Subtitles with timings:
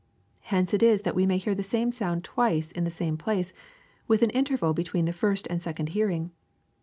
[0.41, 3.53] Hence it is that we may hear the same sound twice in the same place,
[4.07, 6.31] with an interval between the first and second hearing.